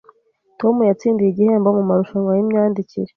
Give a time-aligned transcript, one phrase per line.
[0.59, 3.09] Tom yatsindiye igihembo mumarushanwa yimyandikire